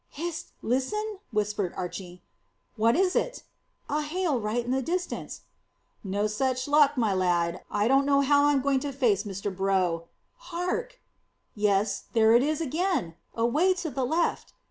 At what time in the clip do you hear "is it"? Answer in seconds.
2.95-3.43